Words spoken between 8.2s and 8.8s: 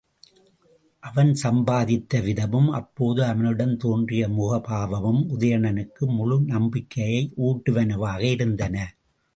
இருந்தன.